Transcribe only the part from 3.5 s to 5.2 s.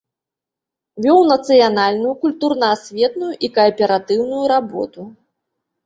кааператыўную работу.